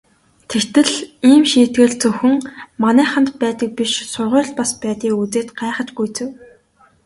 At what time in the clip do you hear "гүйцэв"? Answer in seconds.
5.97-6.29